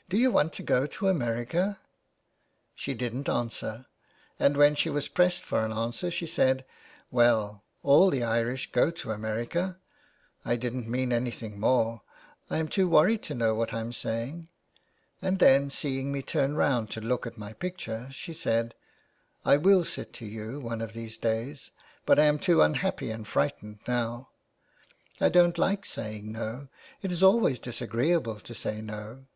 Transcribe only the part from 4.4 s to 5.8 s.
when she was pressed for an